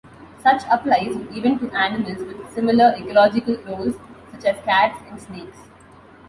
[0.41, 3.93] Such applies even to animals with similar ecological roles
[4.31, 5.67] such as cats and snakes.